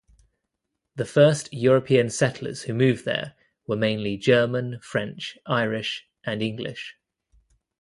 The 0.95 1.05
first 1.05 1.53
European 1.53 2.09
settlers 2.09 2.63
who 2.63 2.73
moved 2.73 3.05
there 3.05 3.35
were 3.67 3.75
mainly 3.75 4.17
German, 4.17 4.79
French, 4.81 5.37
Irish 5.45 6.07
and 6.25 6.41
English. 6.41 6.95